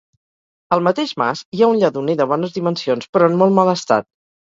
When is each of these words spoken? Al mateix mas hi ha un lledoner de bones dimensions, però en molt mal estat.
Al 0.77 0.81
mateix 0.87 1.13
mas 1.23 1.45
hi 1.57 1.63
ha 1.67 1.71
un 1.75 1.79
lledoner 1.83 2.17
de 2.25 2.29
bones 2.35 2.59
dimensions, 2.59 3.15
però 3.15 3.33
en 3.33 3.41
molt 3.47 3.59
mal 3.63 3.75
estat. 3.81 4.15